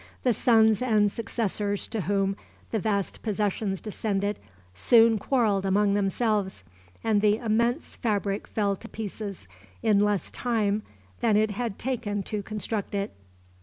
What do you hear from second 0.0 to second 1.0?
The sons